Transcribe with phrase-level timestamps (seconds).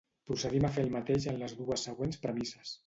[0.29, 2.79] Procedim a fer el mateix en les dues següents premisses.